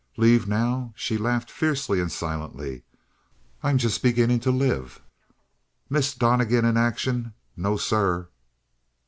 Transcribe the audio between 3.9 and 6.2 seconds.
beginning to live! Miss